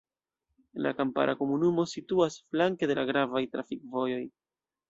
[0.85, 4.21] La kampara komunumo situas flanke de la gravaj trafikvojoj.